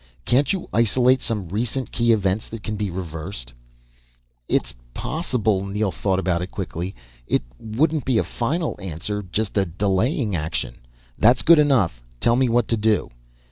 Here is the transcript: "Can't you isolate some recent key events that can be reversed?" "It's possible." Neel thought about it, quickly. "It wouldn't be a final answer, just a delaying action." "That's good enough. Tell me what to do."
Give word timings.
"Can't 0.25 0.51
you 0.51 0.67
isolate 0.73 1.21
some 1.21 1.47
recent 1.49 1.91
key 1.91 2.11
events 2.11 2.49
that 2.49 2.63
can 2.63 2.75
be 2.75 2.89
reversed?" 2.89 3.53
"It's 4.49 4.73
possible." 4.95 5.63
Neel 5.63 5.91
thought 5.91 6.17
about 6.17 6.41
it, 6.41 6.49
quickly. 6.49 6.95
"It 7.27 7.43
wouldn't 7.59 8.03
be 8.05 8.17
a 8.17 8.23
final 8.23 8.75
answer, 8.81 9.21
just 9.21 9.55
a 9.59 9.65
delaying 9.67 10.35
action." 10.35 10.77
"That's 11.19 11.43
good 11.43 11.59
enough. 11.59 12.01
Tell 12.19 12.35
me 12.35 12.49
what 12.49 12.67
to 12.69 12.77
do." 12.77 13.11